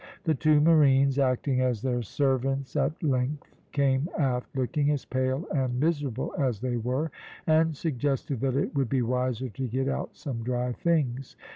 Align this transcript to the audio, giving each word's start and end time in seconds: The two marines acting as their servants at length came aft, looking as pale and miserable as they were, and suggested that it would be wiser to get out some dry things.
The 0.23 0.33
two 0.33 0.59
marines 0.61 1.19
acting 1.19 1.61
as 1.61 1.83
their 1.83 2.01
servants 2.01 2.75
at 2.75 3.03
length 3.03 3.55
came 3.71 4.09
aft, 4.17 4.47
looking 4.57 4.89
as 4.89 5.05
pale 5.05 5.45
and 5.53 5.79
miserable 5.79 6.33
as 6.39 6.59
they 6.59 6.75
were, 6.77 7.11
and 7.45 7.77
suggested 7.77 8.39
that 8.39 8.55
it 8.55 8.73
would 8.73 8.89
be 8.89 9.03
wiser 9.03 9.49
to 9.49 9.67
get 9.67 9.87
out 9.87 10.17
some 10.17 10.41
dry 10.41 10.71
things. 10.71 11.35